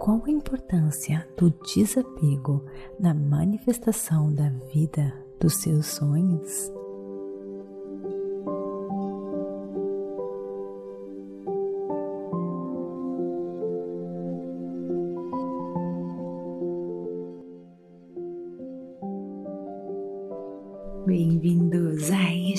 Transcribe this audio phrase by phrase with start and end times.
[0.00, 2.64] qual a importância do desapego
[2.98, 6.72] na manifestação da vida dos seus sonhos?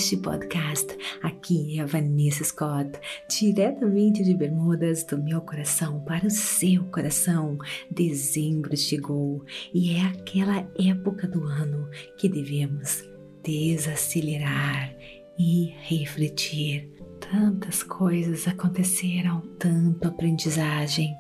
[0.02, 0.98] Este podcast.
[1.22, 7.56] Aqui é a Vanessa Scott, diretamente de Bermudas, do meu coração para o seu coração.
[7.92, 11.88] Dezembro chegou e é aquela época do ano
[12.18, 13.04] que devemos
[13.44, 14.92] desacelerar
[15.38, 16.92] e refletir.
[17.20, 21.16] Tantas coisas aconteceram, tanto aprendizagem,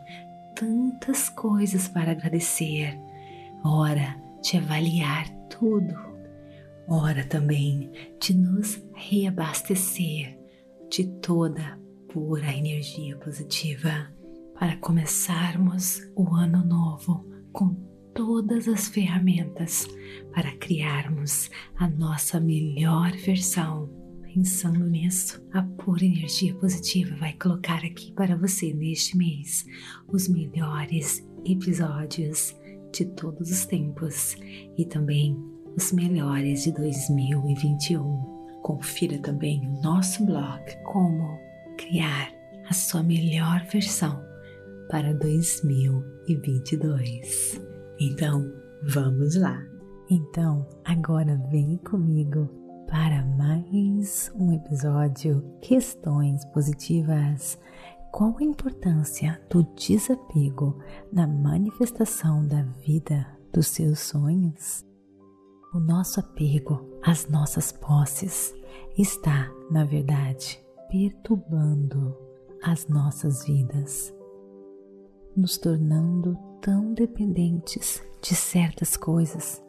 [0.55, 2.97] tantas coisas para agradecer.
[3.63, 6.10] Hora de avaliar tudo
[6.91, 10.37] hora também de nos reabastecer
[10.89, 14.13] de toda pura energia positiva
[14.59, 17.73] para começarmos o ano novo com
[18.13, 19.87] todas as ferramentas
[20.33, 23.89] para criarmos a nossa melhor versão.
[24.21, 29.65] Pensando nisso, a pura energia positiva vai colocar aqui para você neste mês
[30.09, 32.53] os melhores episódios
[32.93, 34.35] de todos os tempos
[34.77, 35.37] e também
[35.75, 38.39] os melhores de 2021.
[38.61, 41.37] Confira também o nosso blog Como
[41.77, 42.31] Criar
[42.69, 44.19] a Sua Melhor Versão
[44.89, 47.61] para 2022.
[47.99, 48.51] Então,
[48.83, 49.61] vamos lá!
[50.09, 52.49] Então, agora vem comigo
[52.89, 57.57] para mais um episódio Questões Positivas.
[58.11, 60.77] Qual a importância do desapego
[61.13, 64.90] na manifestação da vida dos seus sonhos?
[65.73, 68.53] O nosso apego às nossas posses
[68.97, 72.13] está, na verdade, perturbando
[72.61, 74.13] as nossas vidas,
[75.33, 79.63] nos tornando tão dependentes de certas coisas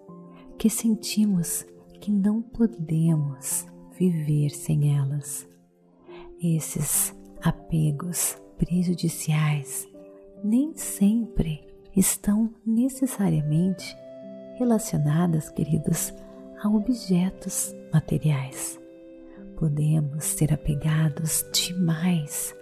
[0.58, 1.64] que sentimos
[2.00, 3.64] que não podemos
[3.96, 5.48] viver sem elas.
[6.42, 9.86] Esses apegos prejudiciais
[10.42, 11.64] nem sempre
[11.94, 14.01] estão necessariamente
[14.54, 16.12] relacionadas, queridos,
[16.62, 18.78] a objetos materiais.
[19.58, 22.54] Podemos ser apegados demais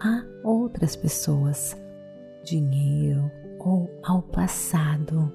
[0.00, 1.76] a outras pessoas,
[2.44, 5.32] dinheiro ou ao passado.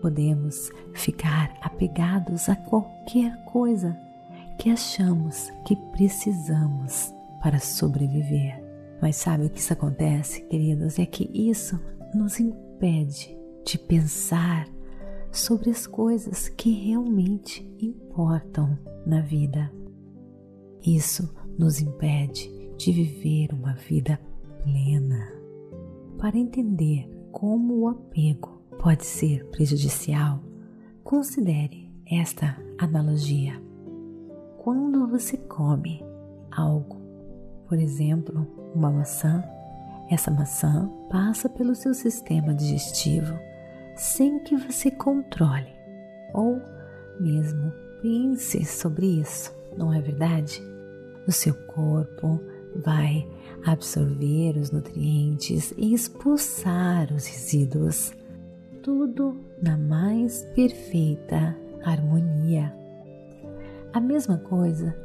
[0.00, 3.96] Podemos ficar apegados a qualquer coisa
[4.58, 7.12] que achamos que precisamos
[7.42, 8.62] para sobreviver.
[9.00, 10.98] Mas sabe o que isso acontece, queridos?
[10.98, 11.78] É que isso
[12.14, 14.66] nos impede de pensar
[15.32, 18.76] sobre as coisas que realmente importam
[19.06, 19.72] na vida.
[20.84, 24.20] Isso nos impede de viver uma vida
[24.62, 25.32] plena.
[26.18, 30.42] Para entender como o apego pode ser prejudicial,
[31.04, 33.60] considere esta analogia.
[34.58, 36.02] Quando você come
[36.50, 36.96] algo,
[37.68, 39.44] por exemplo, uma maçã,
[40.10, 43.38] essa maçã passa pelo seu sistema digestivo
[44.00, 45.68] sem que você controle
[46.32, 46.58] ou
[47.20, 50.62] mesmo pense sobre isso, não é verdade?
[51.28, 52.40] O seu corpo
[52.82, 53.28] vai
[53.66, 58.14] absorver os nutrientes e expulsar os resíduos,
[58.82, 62.74] tudo na mais perfeita harmonia.
[63.92, 64.96] A mesma coisa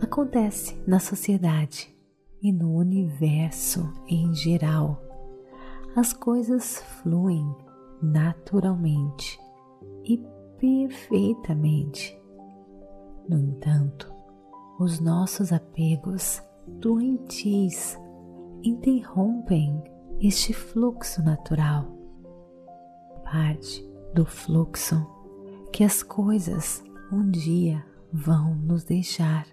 [0.00, 1.92] acontece na sociedade
[2.40, 5.02] e no universo em geral.
[5.96, 7.44] As coisas fluem
[8.02, 9.38] naturalmente
[10.04, 10.18] e
[10.58, 12.18] perfeitamente.
[13.28, 14.12] No entanto,
[14.78, 17.98] os nossos apegos doentis
[18.62, 19.82] interrompem
[20.20, 21.86] este fluxo natural.
[23.24, 25.06] Parte do fluxo
[25.72, 26.82] que as coisas
[27.12, 29.46] um dia vão nos deixar,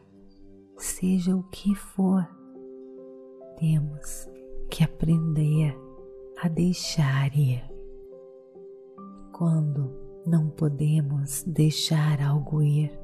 [0.78, 2.26] seja o que for,
[3.58, 4.30] temos
[4.70, 5.78] que aprender
[6.42, 7.75] a deixar ir
[9.38, 9.92] quando
[10.26, 12.98] não podemos deixar algo ir.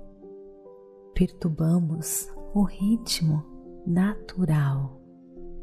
[1.14, 3.44] Perturbamos o ritmo
[3.86, 4.98] natural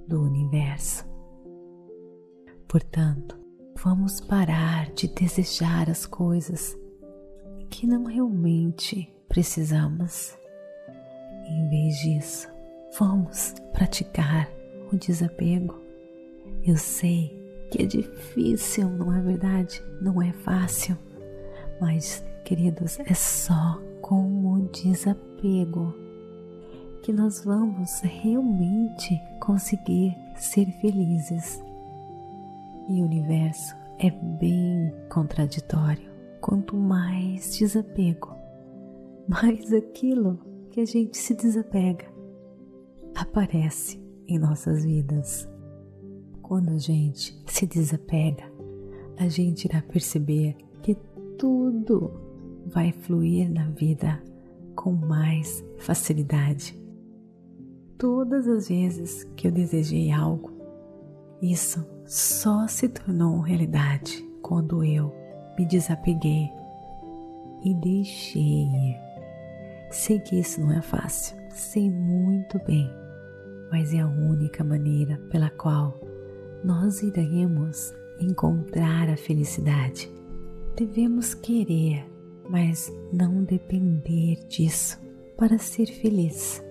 [0.06, 1.06] do universo.
[2.68, 3.34] Portanto,
[3.82, 6.76] vamos parar de desejar as coisas
[7.70, 10.36] que não realmente precisamos.
[11.46, 12.46] Em vez disso,
[12.98, 14.46] vamos praticar
[14.92, 15.80] o desapego.
[16.62, 17.37] Eu sei
[17.70, 19.82] que é difícil, não é verdade?
[20.00, 20.96] Não é fácil,
[21.80, 25.94] mas, queridos, é só com o desapego
[27.02, 31.62] que nós vamos realmente conseguir ser felizes.
[32.88, 36.08] E o universo é bem contraditório.
[36.40, 38.34] Quanto mais desapego,
[39.28, 40.38] mais aquilo
[40.70, 42.06] que a gente se desapega
[43.14, 45.48] aparece em nossas vidas.
[46.48, 48.50] Quando a gente se desapega,
[49.18, 50.94] a gente irá perceber que
[51.36, 52.10] tudo
[52.64, 54.18] vai fluir na vida
[54.74, 56.74] com mais facilidade.
[57.98, 60.50] Todas as vezes que eu desejei algo,
[61.42, 65.12] isso só se tornou realidade quando eu
[65.58, 66.48] me desapeguei
[67.62, 68.96] e deixei.
[69.90, 72.90] Sei que isso não é fácil, sei muito bem,
[73.70, 76.07] mas é a única maneira pela qual
[76.64, 80.10] nós iremos encontrar a felicidade.
[80.76, 82.04] Devemos querer,
[82.48, 84.98] mas não depender disso
[85.36, 86.62] para ser feliz.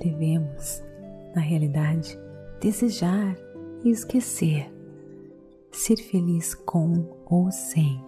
[0.00, 0.82] Devemos,
[1.34, 2.18] na realidade,
[2.60, 3.36] desejar
[3.82, 4.70] e esquecer,
[5.70, 8.02] ser feliz com ou sem.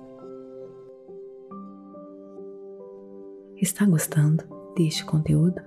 [3.56, 5.60] Está gostando deste conteúdo?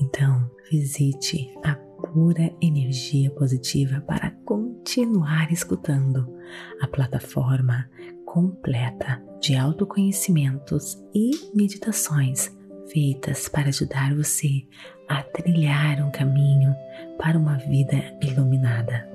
[0.00, 1.76] Então visite a
[2.12, 6.30] pura energia positiva para continuar escutando
[6.80, 7.88] a plataforma
[8.26, 12.54] completa de autoconhecimentos e meditações
[12.92, 14.62] feitas para ajudar você
[15.08, 16.74] a trilhar um caminho
[17.18, 19.08] para uma vida iluminada.